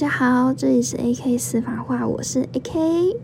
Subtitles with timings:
[0.00, 3.16] 大家好，这里是 AK 司法话，我是 AK。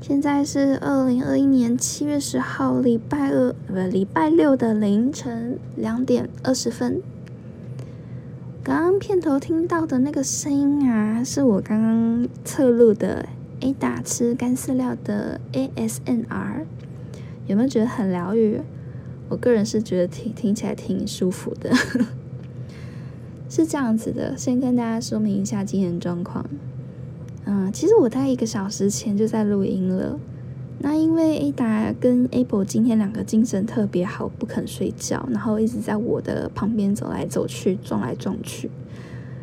[0.00, 7.00] 现在是二零二一年七月十号礼拜二，不，礼拜六的凌晨两点二十分。
[8.64, 13.28] 刚刚片头听到的那个声音啊，是我刚刚侧录的
[13.60, 16.64] A 打吃干饲料的 ASNR，
[17.46, 18.60] 有没有觉得很疗愈？
[19.28, 21.70] 我个人是觉得听听起来挺舒服的。
[23.50, 26.46] 是这样子的，先跟大家说明一下今天状况。
[27.46, 30.18] 嗯，其实我大概一个小时前就在录音了。
[30.78, 38.70] 那因为 Ada 跟 A 宝今天两个精神特别好，不肯睡觉，然后一直在我的旁边走来走去，撞来撞去。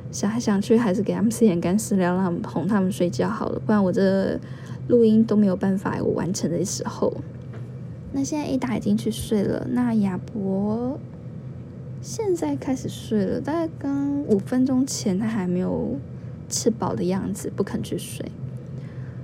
[0.09, 4.39] 想来想去，还是给他们 吃点干饲料，让他们哄他们睡觉好了，不然我这
[4.88, 7.14] 录音都没有办法我完成的时候。
[8.14, 10.97] 那现在 Ada 已经去睡了，那亚博。
[12.09, 15.97] 现在开始睡了，大概刚五分钟前他还没有
[16.47, 18.25] 吃饱的样子，不肯去睡。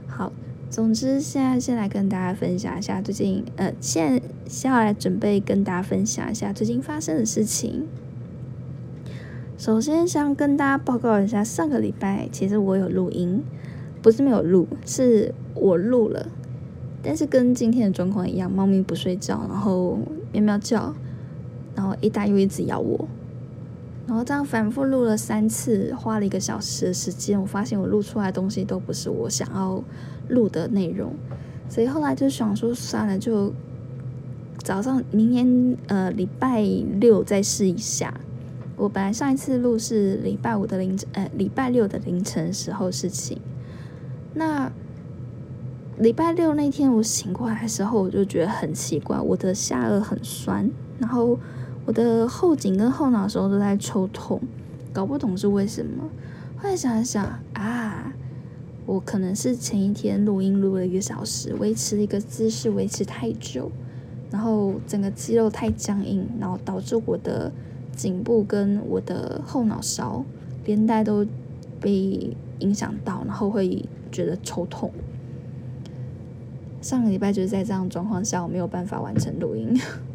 [0.05, 0.33] 好，
[0.69, 7.87] 总之现在先来跟大家分享一下最近，呃，现在先来准备跟大家分享一下最近发生的事情。
[9.57, 13.41] 首先想跟大家报告一下，上个礼拜其实我有录音，
[14.01, 16.27] 不是没有录，是我录了，
[17.01, 19.97] 但是跟今天的状况一样，猫咪不睡觉，然后
[20.33, 20.93] 喵喵叫。
[21.75, 23.07] 然后一打又一直咬我，
[24.05, 29.83] 然后这样反复录了三次，花了一个小时的时间，我发现我录出来的东西都不是我想要
[30.29, 31.13] 录的内容，
[31.67, 33.51] 所以后来就想说算了，就
[34.59, 38.13] 早上明天呃礼拜六再试一下。
[38.75, 43.39] 我本来上一次录是礼拜五的凌晨，呃礼拜六的凌晨时候事情。
[44.35, 44.71] 那
[45.97, 50.69] 礼拜六那天我醒过来的时候，我就觉得很奇怪，我的下颚很酸，
[50.99, 51.39] 然后。
[51.85, 54.41] 我的后颈跟后脑勺都在抽痛，
[54.93, 56.09] 搞不懂是为什么。
[56.57, 58.13] 后来想一想啊，
[58.85, 63.69] 我可能是前一天录音录了一个小时，维持一个姿势维持太久，
[64.31, 67.51] 然后整个肌肉太僵硬，然后导致我的
[67.93, 70.23] 颈部跟我的后脑勺
[70.63, 71.27] 连带都
[71.81, 74.89] 被影响到，然后会觉得抽痛。
[76.81, 79.77] 上个礼拜就是在这样状况下，我没有办法完成录音。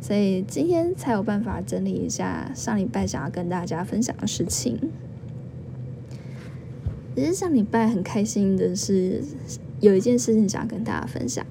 [0.00, 4.78] 所以今天才有办法整理一下上礼拜想要跟大家分享的事情。
[7.14, 9.22] 其实上礼拜很开心的是，
[9.80, 11.44] 有一件事情想要跟大家分享，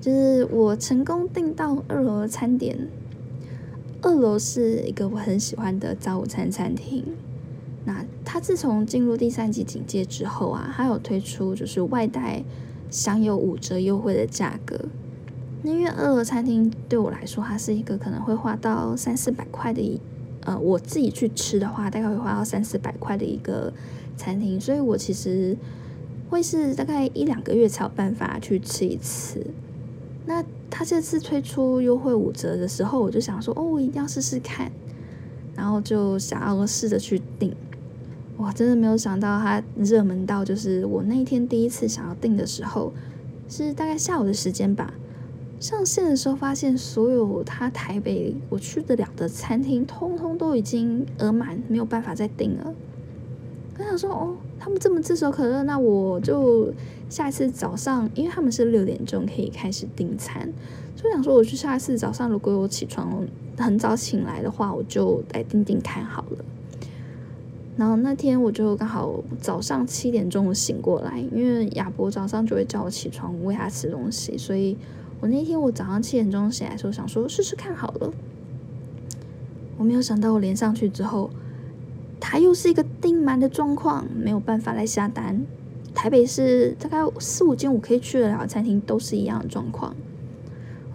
[0.00, 2.76] 就是我成功订到二楼的餐点。
[4.02, 7.04] 二楼是一个我很喜欢的早午餐餐厅。
[7.86, 12.44] 那它自从进入第三级警戒之后啊，它有推出就是外带
[12.90, 14.78] 享有五折优惠的价格。
[15.62, 20.00] 因为二楼餐厅对我来说，它是一个可能会花到三四百块的一，
[20.44, 23.72] 呃，我自己去吃的话，大概会花到三四百块的一个
[24.16, 25.56] 餐厅，所以我其实
[26.30, 29.46] 会是大概一两个月才有办法去吃一次。
[30.26, 34.70] 那他这次推出优惠五折的时候，我就想说，哦，我一定要试试看，
[35.56, 37.54] 然后就想要试着去订。
[38.36, 42.92] 哇，真的没有想到它热门到，就是我那一天第一次想要订的时候，
[43.48, 44.94] 是大概下午的时间吧。
[45.60, 52.72] 上线的时候，发现所有他台北我去得了的餐厅，通通都已经额满，没有办法再订了。
[53.76, 56.72] 我想说，哦，他们这么炙手可热，那我就
[57.08, 60.48] 下一次早上，因为他们是六点钟可以开始订餐，
[60.94, 63.26] 就想说，我去下一次早上，如果我起床
[63.56, 66.44] 很早醒来的话，我就来订订看好了。
[67.76, 74.76] 然后那天我就刚好早上七点钟醒过来，因为亚博早上就会叫我起床喂他吃东西，所以。
[75.20, 78.12] 我那天我早上七点钟醒来的时候，想说试试看好了。
[79.76, 81.30] 我没有想到我连上去之后，
[82.20, 85.44] 它又是一个订满的状况，没有办法来下单。
[85.92, 89.96] 台北市大概四五间我可以去得了餐厅都是一样的状况。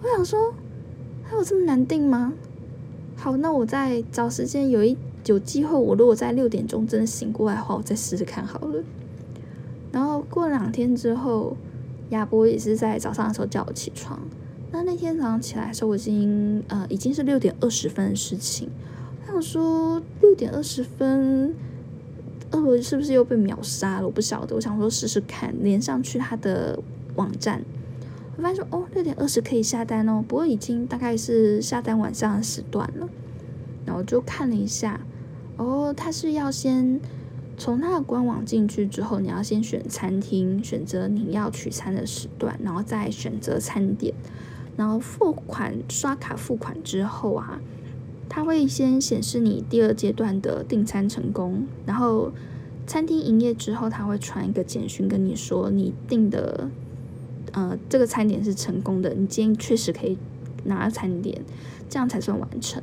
[0.02, 0.54] 我想说，
[1.22, 2.32] 还有这么难订吗？
[3.16, 8.82] 好，那我再找时间，有一有机会，我如果在六点钟真的醒过来的话，我再试试看好了。
[9.92, 11.54] 然后过两天之后。
[12.14, 14.20] 亚波也是在早上的时候叫我起床。
[14.72, 18.68] 那那天早上起来的时候，我已经呃已经是六点二十分的事情。
[19.20, 21.54] 我想说六点二十分，
[22.50, 24.06] 二楼是不是又被秒杀了？
[24.06, 24.56] 我不晓得。
[24.56, 26.78] 我想说试试看，连上去他的
[27.16, 27.62] 网站，
[28.36, 33.08] 我发现说哦六点二十可以下单哦，不过已经大概是下单晚上的时段了。
[33.84, 35.00] 然后就看了一下，
[35.56, 37.00] 哦，他是要先。
[37.56, 44.14] 从他的官网进去之后，你要先选餐厅，选择你要取餐的时段，然后再选择餐点，
[44.76, 47.60] 然后付款刷卡付款之后啊，
[48.28, 52.32] 他会先显示你第二阶段的订餐成功，然后
[52.86, 56.68] 餐厅营业之后，他会传一个简讯跟你说，你订的
[57.52, 60.18] 呃这个餐点是成功的，你今天确实可以
[60.64, 61.40] 拿餐点，
[61.88, 62.82] 这样才算完成。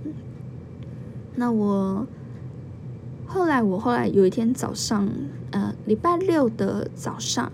[1.35, 2.07] 那我
[3.33, 5.09] 后来，我后来有一天早上，
[5.51, 7.49] 呃，礼拜六的早上，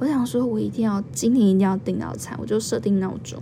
[0.00, 3.40] 我想说，我一定要今天一定要订到餐，我就设定闹钟。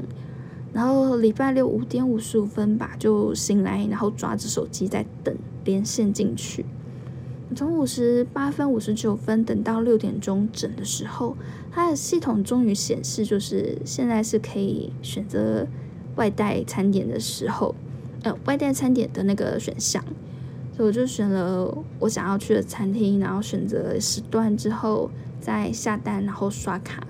[0.74, 6.66] 然后礼拜六五点五十五分吧，就醒来，然后抓着手机在等连线进去。
[7.56, 11.38] 从五十八分五十九分等到六点钟整的时候，
[11.70, 15.66] 它的系统终于显示，就是现在是可以选择
[16.16, 17.74] 外带餐点的时候，
[18.24, 20.04] 呃，外带餐点的那个选项。
[20.78, 25.10] 所以我就选了我想要去的餐厅，然后选择时段之后
[25.40, 27.04] 再下单，然后刷卡。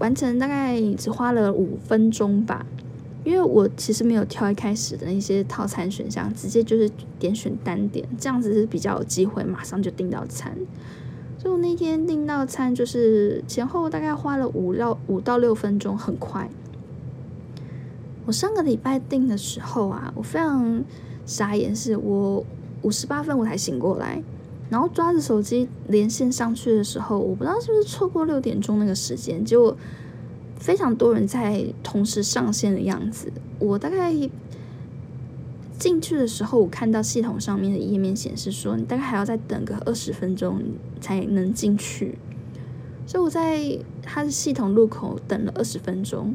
[0.00, 2.66] 完成大概只花了五分钟吧，
[3.22, 10.52] 因为我其实没有挑一开始的那些套餐选项，直接就是点选单点，这样子是比较有机会马上就订到餐。
[11.38, 16.50] 所以我那天订到餐就是前后大概花了五到五到六分钟，很快。
[18.26, 20.82] 我上个礼拜订的时候啊，我非常
[21.30, 22.44] 傻眼，是我
[22.82, 24.20] 五十八分我才醒过来。
[24.68, 29.76] 然后抓着手机连线上去的时候，我不知道是不是错过六点钟那个时间，结果
[30.58, 33.32] 非常多人在同时上线的样子。
[33.60, 34.12] 我大概
[35.78, 40.60] 进去的时候，我看到系统上面的页面显示说，你大概还要再等个二十分钟
[41.00, 42.18] 才能进去。
[43.06, 46.34] 所以我在它的系统入口等了二十分钟，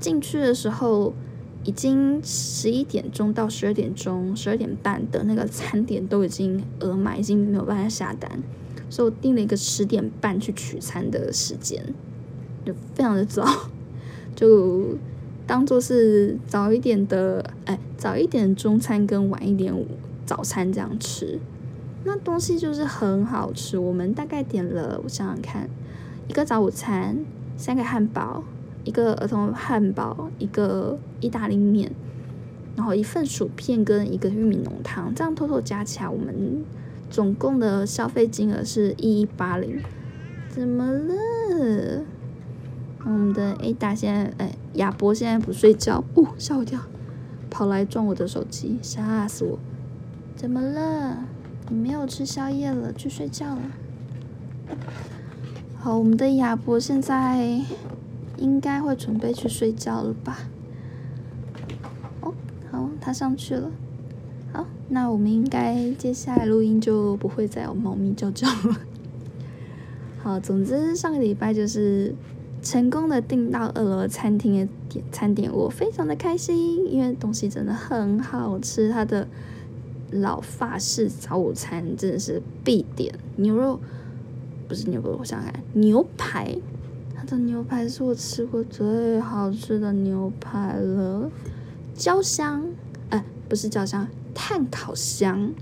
[0.00, 1.12] 进去的时候。
[1.68, 8.42] 已经十一点钟到十二点钟、十二点半的那个餐点都已经额满，已经没有办法下单，
[8.88, 11.84] 所以我定了一个十点半去取餐的时间，
[12.64, 13.44] 就非常的早，
[14.34, 14.96] 就
[15.46, 19.74] 当做是早一点的，哎，早一点中餐跟晚一点
[20.24, 21.38] 早餐这样吃。
[22.04, 25.68] 那东西就是很好吃，我们大概点了，我想想看，
[26.28, 27.18] 一个早午餐，
[27.58, 28.42] 三个汉堡。
[28.84, 31.90] 一个儿童汉堡，一个意大利面，
[32.76, 36.64] 然后一份薯片跟一个玉米浓汤，这样偷偷加起来，我们
[37.10, 39.80] 总共的消费金额是一一八零。
[40.48, 42.02] 怎么了？
[43.04, 46.80] 我们的 Ada 现在，哎，亚博现在不睡觉，哦，吓我一跳，
[47.48, 49.58] 跑来撞我的手机，吓死我！
[50.34, 51.18] 怎么了？
[51.68, 53.62] 你没有吃宵夜了，去睡觉了。
[55.78, 57.60] 好，我们的亚博现在。
[58.38, 60.38] 应该会准备去睡觉了吧？
[62.20, 62.32] 哦，
[62.70, 63.70] 好，他上去了。
[64.52, 68.80] 好，那我们应该接下来录音就不会再有猫咪叫叫了。
[70.22, 72.14] 好，总之上个礼拜就是
[72.62, 78.90] 成功的订到二楼餐厅的点餐点，我非常的开心，因为东西真的很好吃。
[78.90, 79.28] 它的
[80.10, 83.78] 老法式早午餐真的是必点，牛肉
[84.66, 86.56] 不是牛肉，我想想看，牛排。
[87.30, 91.30] 的牛排是我吃过最好吃的牛排了，
[91.94, 92.64] 焦香，
[93.10, 95.52] 哎，不是焦香，炭烤香，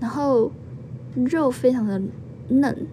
[0.00, 0.50] 然后
[1.14, 2.02] 肉非常的
[2.48, 2.86] 嫩，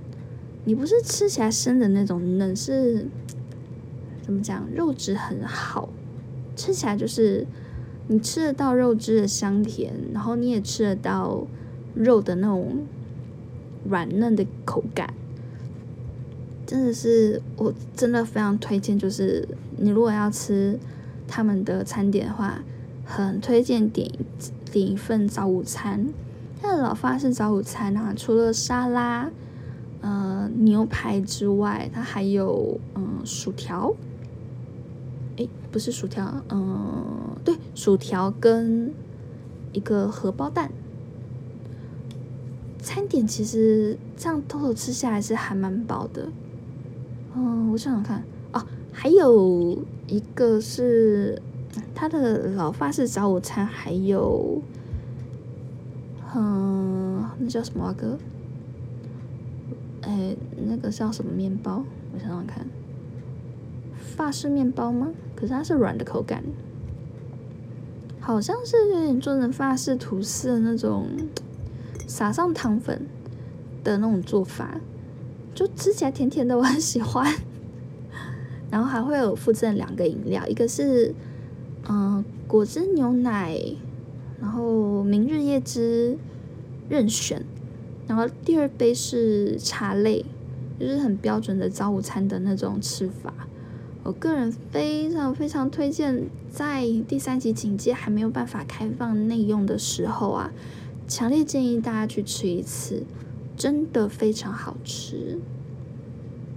[0.65, 3.07] 你不是吃起来生的那种嫩，是
[4.21, 4.67] 怎么讲？
[4.75, 5.89] 肉质很好，
[6.55, 7.47] 吃起来就是
[8.07, 11.47] 你吃得到肉汁的香甜，然后你也吃得到
[11.95, 12.85] 肉的那种
[13.89, 15.11] 软嫩的口感。
[16.65, 18.97] 真的是，我真的非常推荐。
[18.97, 20.79] 就是你如果要吃
[21.27, 22.63] 他们的餐点的话，
[23.05, 24.11] 很推荐点
[24.71, 26.07] 点一份早午餐。
[26.61, 29.29] 他的老法式早午餐啊，除了沙拉、
[30.01, 33.93] 呃牛排之外，它还有嗯薯条。
[35.37, 38.91] 诶，不是薯条，嗯，对，薯条跟
[39.73, 40.71] 一个荷包蛋。
[42.81, 46.29] 餐点其实这样偷偷吃下来是还蛮饱的。
[47.37, 48.23] 嗯，我想想看
[48.53, 49.77] 哦，还有
[50.07, 51.41] 一个是
[51.93, 54.61] 他的老法式早午餐，还有，
[56.33, 58.17] 嗯，那叫什么哥？
[60.01, 61.83] 哎，那个叫什么面包？
[62.13, 62.65] 我想想看，
[63.99, 65.09] 法式面包吗？
[65.35, 66.41] 可是它是软的口感，
[68.21, 71.07] 好像是有点做成法式吐司的那种，
[72.07, 73.05] 撒上糖粉
[73.83, 74.79] 的那种做法。
[75.55, 77.33] 就吃起来甜甜的，我很喜欢。
[78.69, 81.15] 然后还会有附赠两个饮料，一个是
[81.87, 83.57] 嗯果汁牛奶，
[84.41, 86.17] 然后明日椰汁
[86.89, 87.43] 任选。
[88.07, 90.25] 然后第二杯是茶类，
[90.79, 93.33] 就是很标准的早午餐的那种吃法。
[94.03, 100.51] 我个人非常非常推荐，在第三级警戒还没有办法开放内用的时候啊，
[101.07, 103.03] 强烈建议大家去吃一次。
[103.55, 105.39] 真的非常好吃。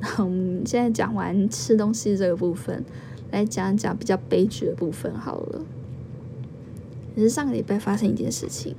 [0.19, 2.85] 我们现在讲完吃东西这个部分，
[3.31, 5.63] 来讲讲比较悲剧的部分好了。
[7.17, 8.77] 也是上个礼拜发生一件事情，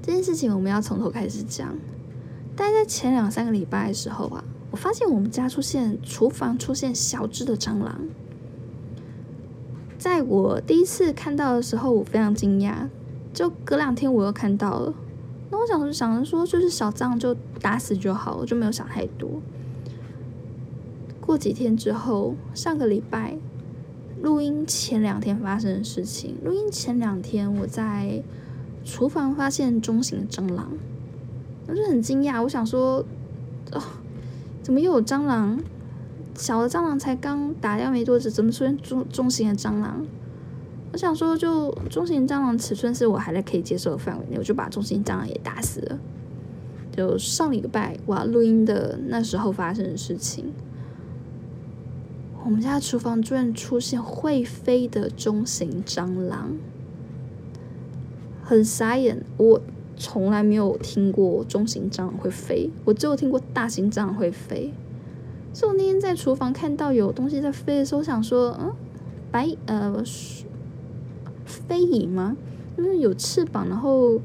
[0.00, 1.76] 这件事情我们要从头开始讲。
[2.54, 8.00] 大概在前两三个礼拜的时候啊，我发现我们家出现厨房出现小只的蟑螂。
[9.98, 12.88] 在我第一次看到的时候，我非常惊讶。
[13.34, 14.94] 就隔两天我又看到了，
[15.50, 19.30] 那我想想着说，就是小蟑就打死就好，我就没有想太多。
[21.20, 23.36] 过几天之后，上个礼拜
[24.22, 26.36] 录音前两天发生的事情。
[26.44, 28.22] 录音前两天，我在
[28.84, 30.70] 厨房发现中型蟑螂，
[31.66, 32.42] 我就很惊讶。
[32.42, 33.04] 我想说，
[33.72, 33.82] 哦，
[34.62, 35.60] 怎么又有蟑螂？
[36.34, 40.04] 小的蟑螂才刚打掉没多久，怎么出现中中型的蟑螂？
[40.96, 45.98] 我想说，就中型蟑螂尺寸是我还在可以接受的范围内，我就把中型蟑螂也打死了。
[46.96, 50.54] 就上礼拜我要录音的那时候发生的事情。
[52.42, 56.56] 我们家厨房居然出现会飞的中型蟑螂，
[58.42, 59.22] 很傻眼。
[59.36, 59.60] 我
[59.98, 64.72] 从来没有听过中型蟑螂会飞，我只有听过大型蟑螂会飞。
[65.52, 68.72] 所以我那天在厨房看到有东西在飞的时候，我想说，嗯，
[69.30, 70.02] 白呃
[71.46, 72.36] 飞蚁吗？
[72.76, 74.20] 因为有翅膀，然后。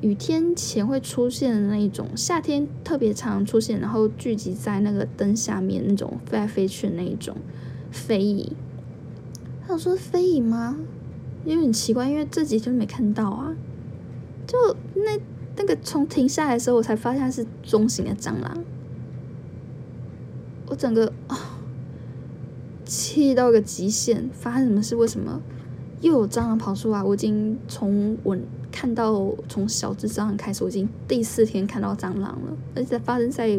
[0.00, 7.36] 雨天前会出现的那一种，夏天特别常出现，然后聚集在那个灯下面那种飞来飞去的那一种
[7.90, 8.52] 飞蚁。
[9.60, 10.76] 他想说飞蚁吗？
[11.44, 13.56] 有点奇怪，因为这几天没看到啊。
[14.46, 14.56] 就
[14.94, 15.18] 那
[15.56, 18.62] 那个从停下来的时候，我才发现是中型的蟑螂。
[20.68, 21.58] 我整个啊
[22.84, 24.94] 气到个极限，发生什么事？
[24.94, 25.42] 为什么
[26.00, 27.02] 又有蟑螂跑出来？
[27.02, 28.36] 我已经从我。
[28.70, 33.58] 看到从小只蟑螂开始，我已经第四天看到蟑螂了，而且发生在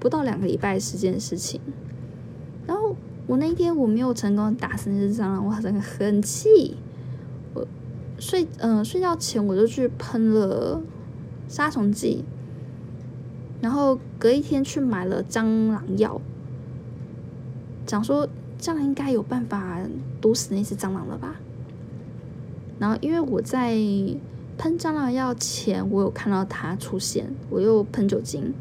[0.00, 1.60] 不到两个礼拜时间的事情。
[2.66, 6.74] 然后我那一天我没有成功打死那只蟑螂，我真的很气。
[7.52, 7.64] 我
[8.18, 10.80] 睡嗯睡觉前我就去喷了
[11.48, 12.24] 杀虫剂，
[13.60, 16.20] 然后隔一天去买了蟑螂药，
[17.84, 18.26] 讲说
[18.58, 19.80] 这样应该有办法
[20.20, 21.36] 毒死那只蟑螂了吧。
[22.78, 23.76] 然后因为我在。
[24.58, 28.54] 喷蟑螂药前，我有看到它出现，我又喷酒精，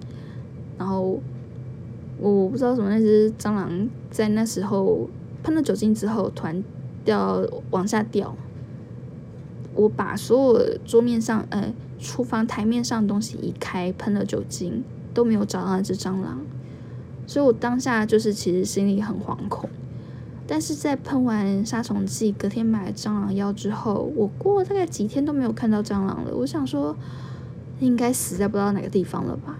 [0.78, 1.22] 然后
[2.20, 5.10] 我不知道什么那只蟑螂在那时候
[5.42, 6.62] 喷了酒精之后，突然
[7.06, 8.36] 掉往下掉。
[9.74, 16.42] 我把所有桌面上、呃厨房台面上的东西移开，喷了酒精都没有找到那只蟑螂，
[17.26, 19.70] 所以我当下就是其实心里很惶恐。
[20.48, 26.36] 但是在喷完杀虫剂，隔天买了蟑螂药之后，我过了大概几天都没有看到蟑螂了。
[26.36, 26.96] 我想说，
[27.80, 29.58] 应该死在不知道哪个地方了吧。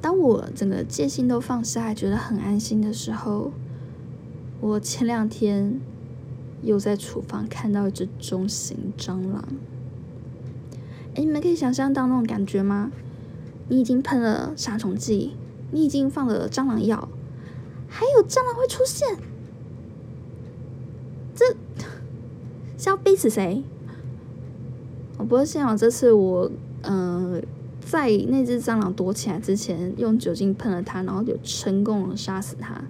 [0.00, 3.52] 当我整个戒心都放下，觉得很安心的时候，
[4.60, 5.78] 我前两天
[6.62, 9.44] 又在厨房看到一只中型蟑螂。
[11.14, 12.90] 哎，你们可以想象到那种感觉吗？
[13.68, 15.36] 你已经喷了杀虫剂，
[15.70, 17.08] 你已经放了蟑螂药，
[17.86, 19.18] 还有蟑螂会出现。
[21.34, 21.56] 这
[22.82, 23.62] 是要逼死谁？
[25.16, 26.50] 我不过幸好这次我，
[26.82, 27.40] 呃，
[27.80, 32.82] 在那只蟑螂躲起来之前，用酒精喷了它，然后就成功了杀死它，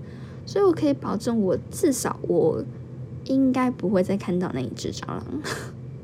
[0.46, 2.64] 所以我可以保证，我至少我
[3.26, 5.22] 应该不会再看到那一只蟑螂。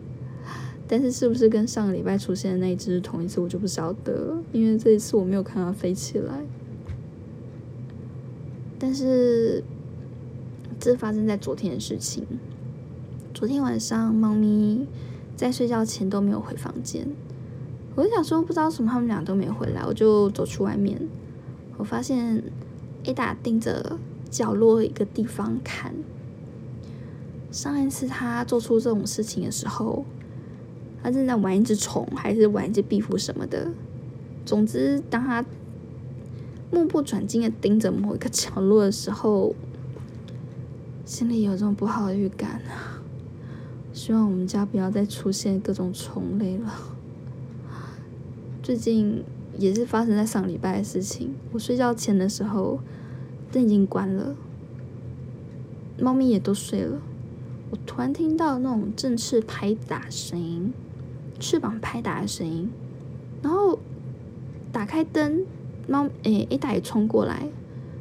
[0.86, 6.44] 但是是不是跟上个礼拜出现的那一只是同一次，我就不晓得，因为这一次我没有看它飞起来。
[8.78, 9.64] 但是。
[10.80, 12.24] 这发生在昨天的事情。
[13.38, 14.84] 昨天晚上，猫咪
[15.36, 17.06] 在睡觉前都没有回房间。
[17.94, 21.00] 我想说，不知道什么，他们俩都没回来，我就走去外面。
[21.76, 22.42] 我发现
[23.04, 23.96] Ada 盯着
[24.28, 25.94] 角落一个地方看。
[27.52, 30.04] 上一次他做出这种事情的时候，
[31.00, 33.70] 他正在玩一只虫，还是玩一只壁虎什么的。
[34.44, 35.44] 总之，当他
[36.72, 39.54] 目不转睛的盯着某一个角落的时候，
[41.04, 42.97] 心里有种不好的预感啊！
[43.98, 46.72] 希望我们家不要再出现各种虫类了。
[48.62, 49.24] 最近
[49.58, 51.34] 也是发生在上礼拜的事情。
[51.50, 52.78] 我睡觉前的时候
[53.50, 54.36] 灯已经关了，
[55.98, 57.00] 猫咪也都睡了。
[57.70, 60.72] 我突然听到那种振翅拍打声音，
[61.40, 62.70] 翅膀拍打的声音。
[63.42, 63.80] 然后
[64.70, 65.44] 打开灯，
[65.88, 67.48] 猫诶一打也冲过来，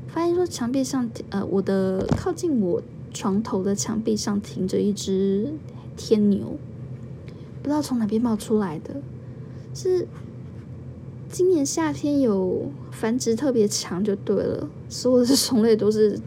[0.07, 2.83] 发现说墙壁上呃我的靠近我。
[3.13, 5.51] 床头的墙壁上停着一只
[5.97, 6.55] 天牛，
[7.61, 8.95] 不知道从哪边冒出来的，
[9.73, 10.07] 是
[11.27, 16.17] 今年夏天有繁殖特别强就对了，所有的种类都是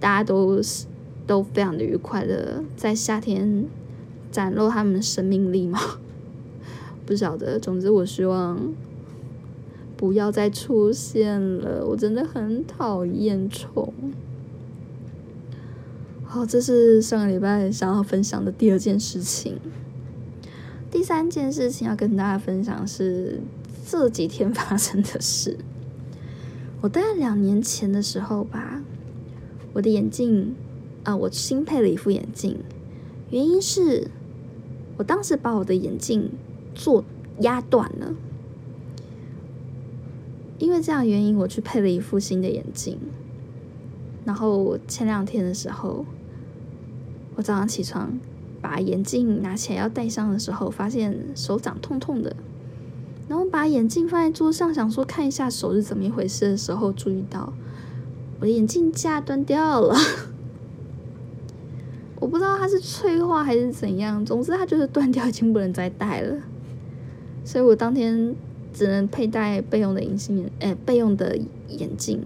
[0.00, 0.86] 大家都是
[1.26, 3.66] 都非常的愉快的在夏天
[4.30, 5.78] 展露他们的生命力吗。
[7.04, 8.72] 不晓得，总之我希望
[9.96, 13.92] 不要再出现了，我真的很讨厌虫。
[16.34, 19.56] 好，这是上个礼拜想要分享的第二件事情。
[20.90, 23.38] 第三件事情要跟大家分享是
[23.86, 25.56] 这几天发生的事。
[26.80, 28.82] 我大概两年前的时候吧，
[29.74, 30.56] 我的眼镜
[31.04, 32.58] 啊，我新配了一副眼镜，
[33.30, 34.08] 原因是
[34.96, 36.32] 我当时把我的眼镜。
[36.74, 37.04] 做
[37.38, 38.12] 压断了，
[40.58, 42.98] 因为这样原因，我去配了一副新的眼镜。
[44.24, 46.04] 然后前两天的时候，
[47.36, 48.18] 我早上起床
[48.60, 52.34] 把眼镜拿起来要戴上的时候，发现手掌痛痛的。
[53.28, 57.52] 然后把眼镜放在桌上，想说看一下手是怎么一回事的时候，注意到
[58.38, 59.96] 我的眼镜架断掉了。
[62.20, 66.36] 我不知道它是脆化还是怎样，总之它就是断掉，已经不能再戴了。
[67.44, 68.34] 所以我当天
[68.72, 71.36] 只能佩戴备用的隐形眼，诶，备用的
[71.68, 72.22] 眼镜，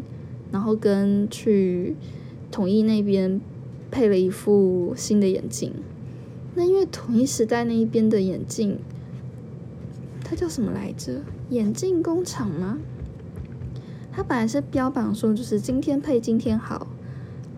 [0.53, 1.97] 然后跟去
[2.51, 3.41] 统一那边
[3.91, 5.73] 配了一副新的眼镜。
[6.55, 8.79] 那因为统一时代那一边的眼镜，
[10.25, 11.21] 它叫什么来着？
[11.51, 12.79] 眼镜工厂吗？
[14.13, 16.89] 它本来是标榜说就是今天配今天好，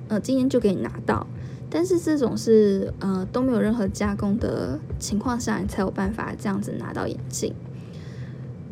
[0.09, 1.27] 呃，今天就给你拿到。
[1.71, 7.55] 但是这种是呃都没有任何加工的情况下，你才有办法这样子拿到眼镜。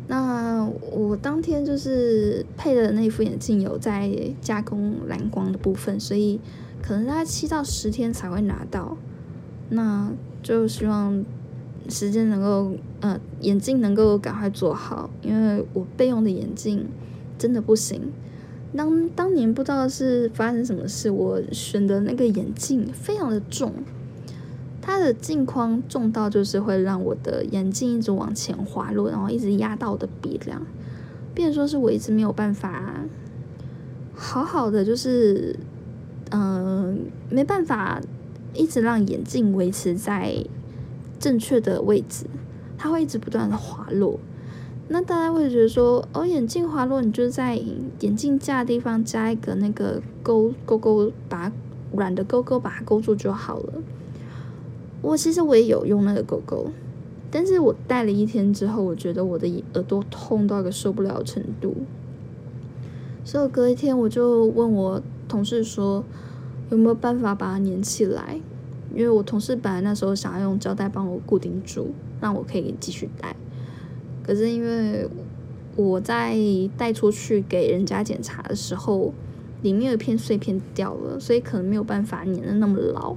[0.07, 6.39] 那我当天就是配的那副眼镜有在加工蓝光的部分，所以
[6.81, 8.97] 可能大概七到十天才会拿到。
[9.69, 10.11] 那
[10.41, 11.23] 就希望
[11.87, 16.87] 时间能够呃眼镜能够赶快做好，因为我备用的眼镜
[17.37, 18.11] 真的不行。
[18.75, 23.73] 当当年不知道是发生什么事，我选的那个眼镜非常的重，
[24.81, 30.61] 它的镜框重到就是会让我的眼镜一直往前滑落，然后一直压到我的鼻梁，
[31.33, 33.03] 变说是我一直没有办法
[34.13, 35.55] 好好的，就是
[36.31, 38.01] 嗯没办法
[38.53, 40.43] 一直让眼镜维持在
[41.19, 42.25] 正确的位置，
[42.77, 44.19] 它会一直不断的滑落。
[44.91, 47.61] 那大家会觉得说，哦，眼镜滑落，你就在
[47.99, 51.51] 眼镜架的地方加一个那个钩钩钩，把
[51.93, 53.73] 软的钩钩把它勾住就好了。
[55.01, 56.71] 我其实我也有用那个钩钩，
[57.29, 61.75] 但是我戴了一天之后，我觉得我的耳朵痛到一个受不了程度，
[63.23, 66.03] 所以我隔一天我就问我同事说，
[66.69, 68.41] 有没有办法把它粘起来？
[68.93, 73.35] 因为我同事本来那时候想要用胶带帮我固定住，让我可以继续戴。
[74.23, 75.07] 可是因为
[75.75, 76.35] 我在
[76.75, 79.13] 带出去给人家检查的时候，
[79.61, 83.15] 里面有一片碎片掉了，所以可能没有办法粘的那么牢。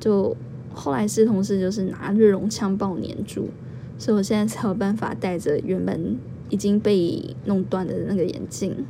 [0.00, 0.34] 就
[0.72, 3.50] 后来是同事就是拿热熔枪帮我粘住，
[3.98, 6.16] 所以我现在才有办法戴着原本
[6.48, 8.86] 已经被弄断的那个眼镜。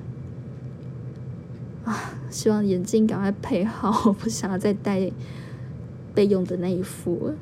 [1.85, 5.11] 啊，希望眼镜赶快配好，我 不想要再戴
[6.15, 7.33] 备用的那一副。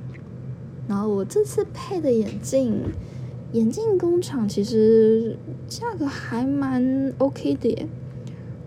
[0.89, 2.83] 然后我这次配的眼镜。
[3.53, 5.35] 眼镜工厂其实
[5.67, 7.89] 价格还蛮 OK 的耶。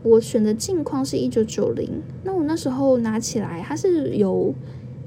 [0.01, 4.51] 我选的镜框是一九九零，那我那时候拿起来，它是有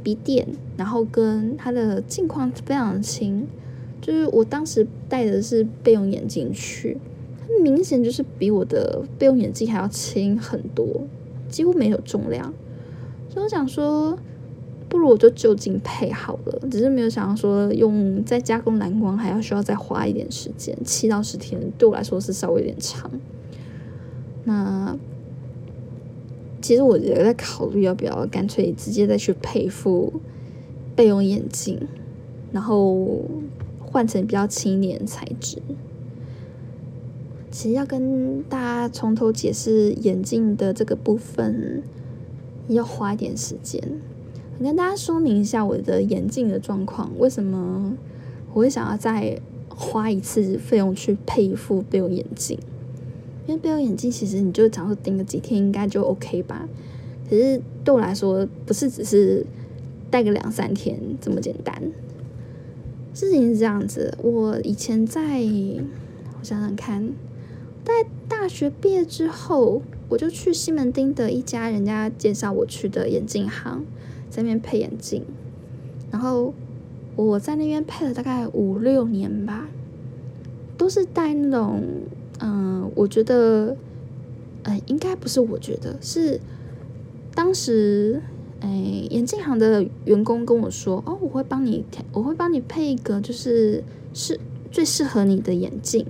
[0.05, 0.47] 笔垫，
[0.77, 3.49] 然后跟它的镜框非常轻，
[4.01, 6.97] 就是我当时戴的是备用眼镜去，
[7.63, 10.87] 明显就是比我的备用眼镜还要轻很多，
[11.49, 12.53] 几乎没有重量，
[13.29, 14.19] 所以我想说。
[14.87, 23.11] 不如我就就近配好了，只是没有想到说用再加工蓝光还要需要再花一点时间，七到十天对我来说是稍微有点长。
[24.45, 24.97] 那
[26.63, 30.13] 其实我也在考虑要不要干脆直接再去配副
[30.95, 31.81] 备用眼镜，
[32.53, 33.23] 然后
[33.81, 35.59] 换成比较轻一点的材质。
[37.55, 41.85] 其实要跟大家从头解释眼镜的这个部分，
[42.67, 43.81] 要花一点时间。
[44.59, 47.97] 我跟大家说明一下我的眼镜的状况，为什么
[48.53, 52.59] 我会想要再花一次费用去配一副备用眼镜？
[53.47, 56.69] 因为备用眼镜其实你就假如盯个几天应该就 OK 吧。
[57.31, 59.47] 可是对我来说，不是只是
[60.11, 61.81] 戴个两三天这么简单。
[63.15, 65.41] 事情是这样子，我以前在
[66.41, 67.13] 我想想看，
[67.85, 73.85] 在大学毕业之后，我就去西门町的一家人家介绍我去的眼镜行。
[74.31, 75.23] 在那边配眼镜，
[76.11, 76.53] 然后
[77.15, 79.69] 我在那边配了大概五六年吧，
[80.77, 81.81] 都是戴那种，
[82.41, 83.77] 嗯，我觉得，
[84.65, 86.41] 呃，应该不是，我觉得是
[87.33, 88.21] 当时，
[88.59, 88.69] 哎，
[89.11, 94.41] 眼镜行的员工跟我说，哦，我会帮你，我会帮你配一个，就是是
[94.73, 96.05] 最适合你的眼镜。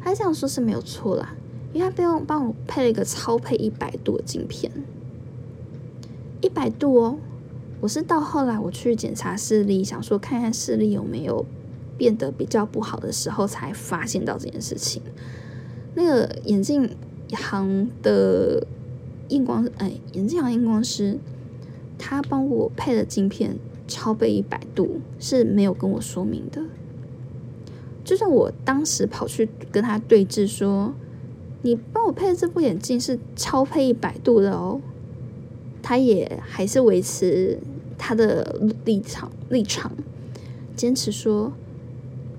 [0.00, 1.34] 他这样说是没有错啦，
[1.72, 4.72] 因为他不用帮我配了一个超配一百度的镜片，
[6.40, 7.18] 一百度哦。
[7.80, 11.46] 我是到后来我去检查视力，想说看看视力有没有
[11.96, 15.00] 变得比较不好的时候，才发现到这件事情。
[15.94, 16.94] 那个眼镜
[17.32, 18.66] 行的
[19.28, 21.18] 验光，哎，眼镜行验光师，
[21.98, 23.56] 他帮我配的镜片
[23.88, 26.62] 超倍一百度是没有跟我说明的。
[28.10, 30.92] 就算我当时跑去跟他对峙，说
[31.62, 34.80] 你帮我配的这副眼镜是超配一百度的哦。
[35.80, 37.60] 他也还是维持
[37.96, 39.92] 他的立场，立场
[40.74, 41.52] 坚持说：“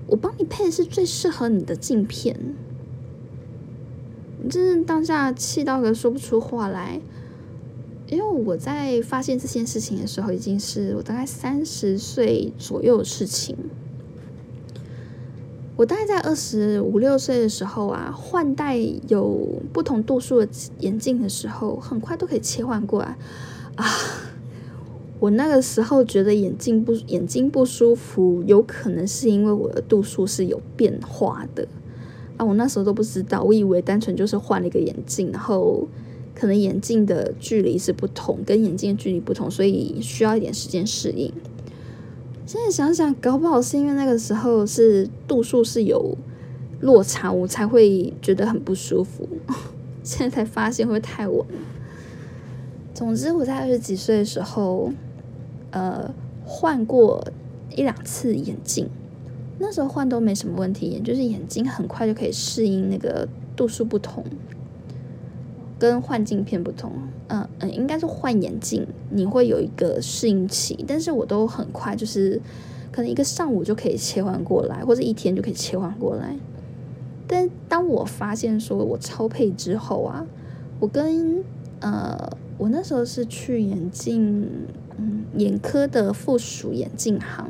[0.08, 2.38] 我帮你配的是最适合你的镜片。”
[4.50, 7.00] 真是当下气到个说不出话来。
[8.08, 13.56] 因为我在发现这件事情的时候，已经是我大概三十岁左右的事情。
[15.74, 20.48] 我大概在二十五六岁的时候啊，换戴有不同度数的
[20.80, 23.16] 眼镜的时候，很快都可以切换过来
[23.76, 23.86] 啊。
[25.18, 31.66] 我那个时候觉得眼镜不眼睛不舒服，有可能是因为我的度数是有变化的
[32.36, 32.44] 啊。
[32.44, 35.86] 我那时候都不知道，我以为单纯就是换了一个眼镜，然后
[36.34, 41.32] 可能眼镜的距离是不同，跟眼镜的距离不同，所以需要一点时间适应。
[42.44, 46.16] 现在想想，搞不好是因为那个时候是度数是有
[46.80, 49.28] 落差，我才会觉得很不舒服。
[50.02, 51.46] 现在才发现会太晚。
[52.92, 54.92] 总之，我在二十几岁的时候，
[55.70, 56.12] 呃，
[56.44, 57.24] 换过
[57.74, 58.88] 一两次眼镜，
[59.58, 64.24] 那时候换都没什么问题，也就是眼睛很快就可以适应那个度数不同。
[65.78, 66.92] 跟换镜片不同，
[67.32, 72.38] 嗯嗯，应该是换眼镜，你会有一个适应期，但是我都很快，就是
[72.90, 76.36] 可能一个上午就可以切换过来，或者一天就可以切换过来。
[77.26, 80.26] 但当我发现说我超配之后啊，
[80.78, 81.42] 我跟
[81.80, 84.46] 呃，我那时候是去眼镜，
[84.98, 87.48] 嗯，眼科的附属眼镜行，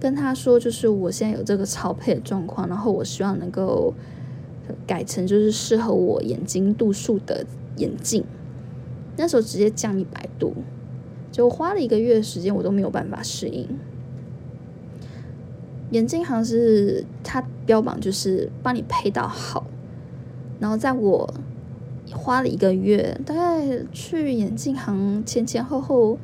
[0.00, 3.92] 跟他说，就是我现在有这个超配的状况，然后我希望能够。
[4.86, 7.44] 改成就是适合我眼睛度数的
[7.76, 8.24] 眼镜，
[9.16, 10.54] 那时候直接降一百度，
[11.30, 13.68] 就花了一个月的时间，我都没有办法适应。
[15.90, 19.66] 眼镜行是它标榜就是帮你配到好，
[20.58, 21.34] 然后在我
[22.12, 26.18] 花了一个月，大概去眼镜行前前后后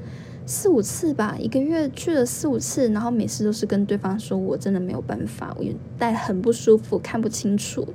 [0.46, 5.64] 四五次吧，一个月去了四五次，然后每次都是跟对方说我真的没有办法，我
[5.98, 7.86] 戴很不舒服，看不清楚。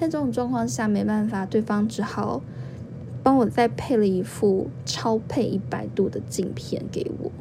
[0.00, 2.42] 在这种状况下，没办法，对方只好
[3.26, 7.32] 帮我再配了一副超配一百度的镜片给我。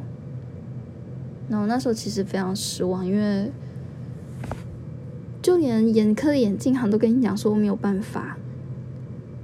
[1.47, 3.51] 然后那时候其实非常失望，因为
[5.43, 8.35] 就连眼科的眼镜行都跟你讲说我没有办法，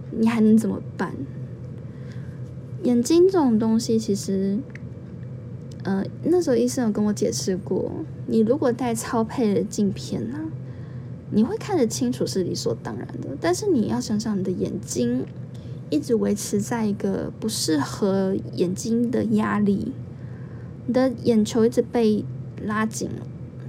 [0.09, 1.13] 你还能怎么办？
[2.81, 4.57] 眼睛这种东西，其实，
[5.83, 7.91] 呃，那时候医生有跟我解释过，
[8.25, 10.39] 你如果戴超配的镜片呢？
[11.29, 15.23] 你会看得清楚是理所当然的，但是你要想想，你的眼睛
[15.91, 19.91] 一直维持在一个不适合眼睛的压力，
[20.87, 22.25] 你的眼球一直被
[22.63, 23.09] 拉紧、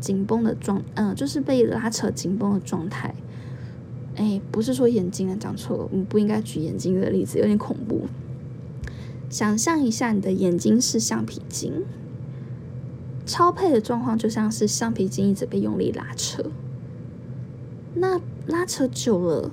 [0.00, 3.14] 紧绷的状，嗯，就是被拉扯紧绷的状态。
[4.14, 8.06] 哎，不是说眼睛啊，讲错了，我们不应该举眼睛的例子，有点恐怖。
[9.28, 11.72] 想象一下，你的眼睛是橡皮筋，
[13.26, 16.44] 超配的状况就像是橡皮筋一直被用力拉扯。
[17.94, 19.50] 那拉扯久了，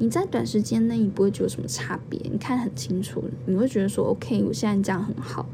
[0.00, 5.44] 你在短时间内你不会觉得有什么差别，你看很清楚，你会觉得说 OK，我现在这样很好。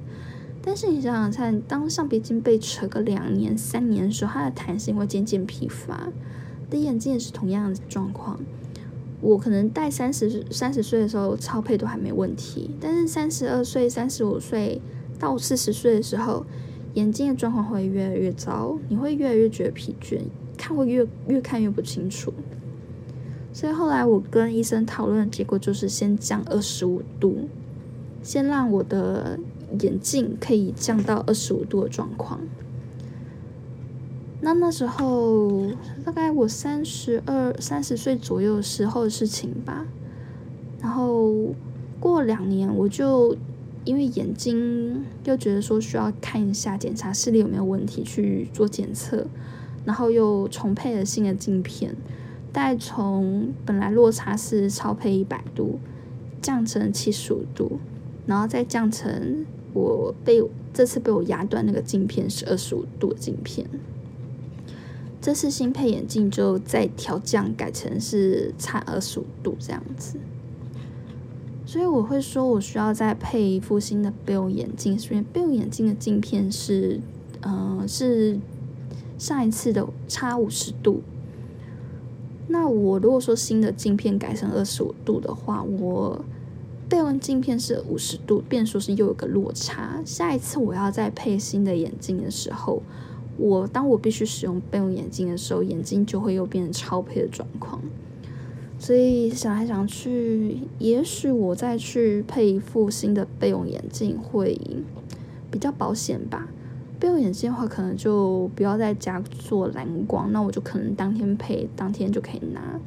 [0.62, 6.08] 但是你想想看，当橡皮筋被扯个两年、三年的时候，它的弹性会渐渐疲乏。
[6.70, 8.38] 的眼睛也是同样的状况。
[9.20, 14.80] 我可能戴三十三十岁的时候超配都还没问题，但是三十二岁、三十五岁
[15.18, 16.46] 到四十岁的时候，
[16.94, 20.20] 眼睛的状况会越来越糟，你会越来越觉得疲倦。
[20.56, 22.32] 看会越越看越不清楚，
[23.56, 27.48] 所以后来我跟医生讨论的结果就是先降二十五度，
[28.22, 29.38] 先让我的
[29.80, 32.38] 眼镜可以降到二十五度的状况。
[34.42, 35.70] 那那时候
[36.04, 39.86] 大概我三十二、三十岁左右时候的事情吧。
[40.82, 41.54] 然后
[41.98, 43.34] 过两年，我就
[43.86, 49.26] 因为眼睛又觉得说需要看一下检查视力有没有问题去做检测。
[49.86, 51.94] 然后又重配了新的镜片，
[52.56, 55.78] 再从本来落差是超配一百度，
[56.40, 57.78] 降成七十五度，
[58.24, 60.42] 然后再降成我被
[60.72, 63.68] 这次被我压断那个镜片是二十五度的镜片。
[65.20, 70.16] 这次新配眼镜就再调降改成是差二十五度这样子。
[71.66, 77.02] 所以我会说，我需要再配一副新的 Bill 眼镜，因为 Bill 眼镜的镜片是，
[77.42, 78.38] 呃，是
[79.18, 81.02] 上一次的差五十度。
[82.48, 86.24] 那我如果说新的镜片改成二十五度的话，我
[86.88, 90.00] 备用镜片是五十度，变说是又有个落差。
[90.04, 92.82] 下一次我要再配新的眼镜的时候，
[93.36, 97.82] 我当我必须使用备用眼镜的时候，眼镜就会又变成超配的状况。
[98.78, 104.60] 所以想来想去，也许我再去配一副新的备用眼镜会
[105.50, 106.46] 比较保险吧。
[106.98, 112.80] 备用眼镜的话，可能就不要在家做蓝光，那我就可能当天配，当天就可以拿，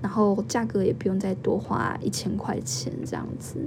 [0.00, 3.58] 然后价格也不用再多花一千块钱这样子。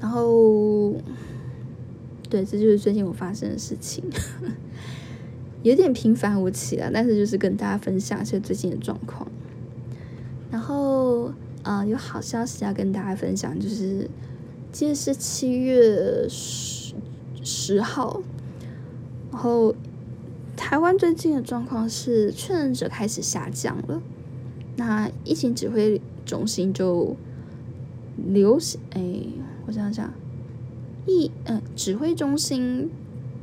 [0.00, 0.92] 然后，
[2.28, 4.04] 对，这就是最近我发生的事情，
[5.62, 9.26] 有点平凡无奇了，但是就是跟大家分享一下最近的状况。
[10.50, 14.10] 然后，呃，有好消息要跟大家分享，就是
[14.70, 16.73] 今天是七月十
[17.44, 18.22] 十号，
[19.30, 19.72] 然后
[20.56, 24.02] 台湾最近的状况是确诊者开始下降了。
[24.76, 27.14] 那疫情指挥中心就
[28.16, 29.02] 流行，哎，
[29.66, 30.12] 我想想，
[31.06, 32.90] 疫嗯指挥中心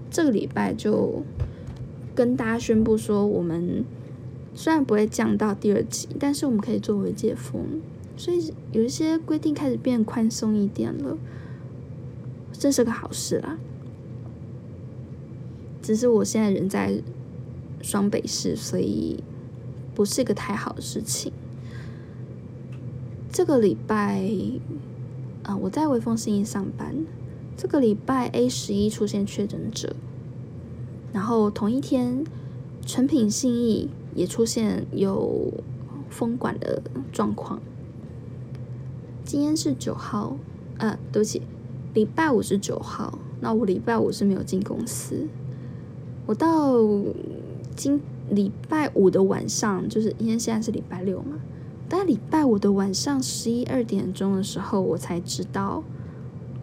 [0.10, 1.24] 这个礼拜就
[2.14, 3.86] 跟大家宣布说，我们。
[4.54, 7.80] 虽然不会降到第二级，但是我们可以作为解封，
[8.18, 11.18] 所以有一些规定开始变宽松一点了，
[12.52, 13.58] 这是个好事啦。
[15.92, 17.04] 只是我现在人在
[17.82, 19.22] 双北市，所以
[19.94, 21.34] 不是一个太好的事情。
[23.30, 24.24] 这个礼拜，
[25.44, 26.96] 啊，我在微风信义上班。
[27.58, 29.94] 这个礼拜 A 十一出现确诊者，
[31.12, 32.24] 然后同一天，
[32.86, 33.90] 成品信义。
[34.14, 35.54] 也出现有
[36.10, 37.62] 封管的状况。
[39.24, 40.36] 今天是九号，
[40.78, 41.42] 呃，对不起，
[41.94, 43.20] 礼拜五是九号。
[43.40, 45.28] 那我礼拜五是没有进公司。
[46.26, 46.78] 我到
[47.76, 51.40] 今礼拜五的晚上，就是因为现在是礼拜六嘛，
[51.90, 55.84] 但礼拜五的晚上十一二点钟的时候，我才知道，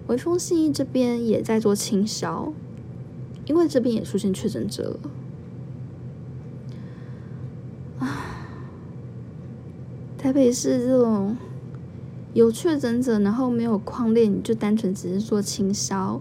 [0.06, 2.52] 微风信义这边也在做清销，
[3.46, 5.10] 因为这边也出现确诊者了。
[7.98, 8.24] 啊
[10.16, 11.36] 台北市这种
[12.34, 16.20] 有确诊者，然后没有框列，你就单纯只是做清销，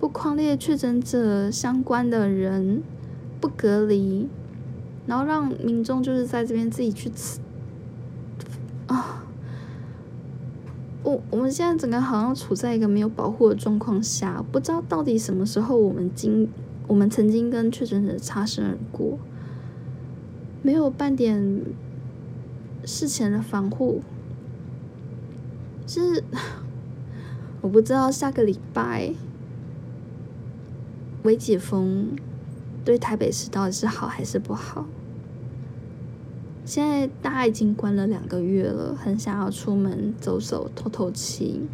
[0.00, 2.82] 不框列确诊者相关的人，
[3.40, 4.28] 不隔离，
[5.06, 7.40] 然后让民众就是在这边自己去吃
[8.86, 9.24] 啊。
[11.02, 16.48] 我我们现在整个好像处在一个没有保护的状况下，不知道到底什么时候我们经
[16.86, 19.18] 我们曾经跟确诊者擦身而过，
[20.62, 21.62] 没有半点。
[22.84, 24.00] 事前的防护
[25.86, 26.24] 是
[27.60, 29.12] 我不知道下个礼拜
[31.28, 32.16] 微解封
[32.86, 34.86] 对台北市到底是好还是不好。
[36.64, 41.66] 现在大家已经关了两个月了，很想要出门走走透透气，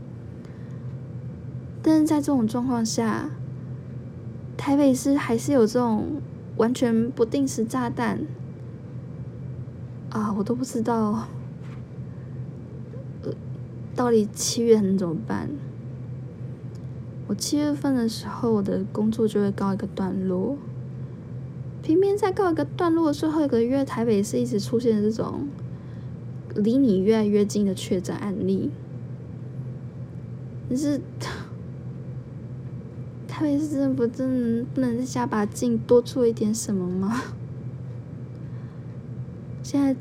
[1.81, 3.31] 但是在这种状况下，
[4.57, 6.21] 台北市还是有这种
[6.57, 8.23] 完全不定时炸弹。
[10.11, 11.29] 啊，我都不知道，
[13.23, 13.33] 呃，
[13.95, 15.49] 到底七月能怎么办？
[17.27, 20.57] 我七月份的时候，我的工作就会告一个段落。
[21.83, 25.49] 偏偏在告一个段落的最后一个月，台北是一直出现这种
[26.55, 28.71] 离你越来越近的确诊案例。
[30.69, 31.01] 可是，
[33.29, 37.23] 台北市政府真的不能再加把劲，多做一点什么吗？
[39.63, 39.95] 现在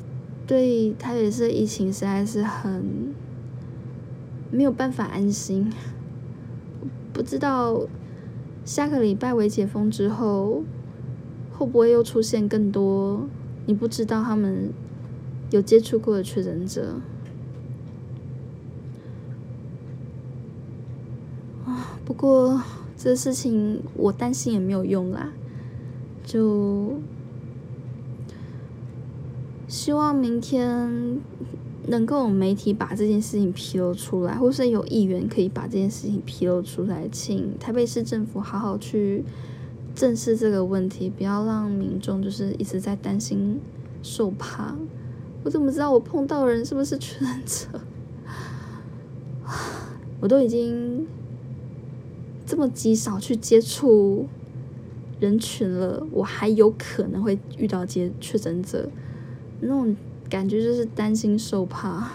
[0.47, 3.13] 对台北市疫情实在是很
[4.51, 5.71] 没有办法安心，
[7.13, 7.87] 不知道
[8.65, 10.63] 下个礼拜微解封之后，
[11.51, 13.29] 会不会又出现更多
[13.67, 14.73] 你不知道他们
[15.51, 16.95] 有接触过的确诊者
[21.65, 21.97] 啊？
[22.03, 22.61] 不过
[22.97, 25.31] 这事情我担心也没有用啦，
[26.25, 26.99] 就。
[29.65, 31.19] 希望明天
[31.87, 39.23] 能够有媒体把这件事情披露出来，或是有议员可以把这件事情披露出来，请台北市政府好好去
[39.93, 43.59] 正视这个问题，不要让民众就是一直在担心
[44.01, 44.75] 受怕。
[45.43, 47.81] 我怎么知道我碰到人是不是确诊者？
[50.21, 51.05] 我都已经
[52.45, 54.25] 这么极少去接触
[55.19, 58.89] 人群了，我还有可能会遇到接确诊者，
[59.59, 59.93] 那种
[60.33, 62.09] 感觉就是担心受怕。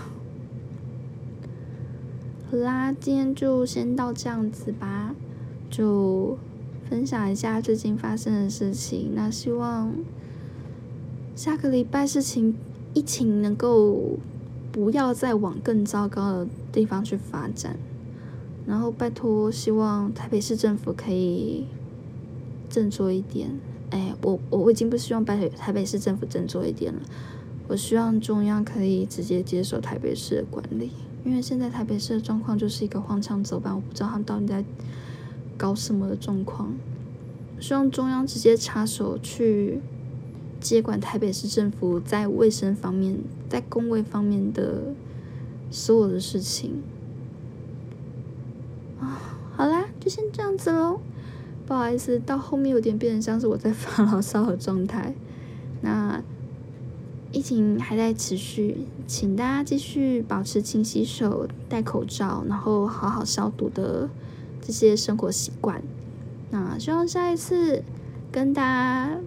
[2.50, 5.14] 好啦，今天就先到这样子吧，
[5.70, 6.36] 就
[6.90, 9.12] 分享一下最近发生的事情。
[9.14, 9.92] 那希望
[11.36, 12.56] 下个礼拜事情
[12.92, 14.18] 疫情能够
[14.72, 17.76] 不要再往更糟糕的地方去发展。
[18.66, 21.68] 然后拜托，希望台北市政府可以
[22.68, 23.48] 振作一点。
[23.90, 27.00] 哎，我我我已经不希望台台北市政府振作一点了，
[27.68, 30.90] 我希望中央可以直接接手台北市的管理。
[31.24, 34.64] 因为现在台北市的状况就是一个荒腔走板，我不知道他们到底在
[35.58, 36.72] 搞什么的状况。
[37.60, 39.80] 希望中央直接插手去
[40.60, 44.94] 接管台北市政府在卫生方面、在工位方面的
[45.70, 46.82] 所有的事情。
[48.98, 49.20] 啊，
[49.54, 51.00] 好啦，就先这样子喽。
[51.66, 55.12] 不好意思，到后面有点变成像是我在发牢骚的状态。
[55.82, 56.22] 那。
[57.30, 64.08] 疫情还在持续，请大家继续保持勤洗手、戴口罩，然后好好消毒的
[64.62, 65.82] 这些生活习惯。
[66.50, 67.82] 那希望下一次
[68.32, 69.18] 跟大家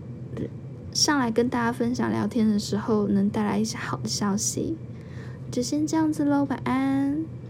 [0.92, 4.76] 上来跟大家分享聊天的时候，能带来一些好的消息。
[5.52, 7.41] 就先这样子喽，晚安。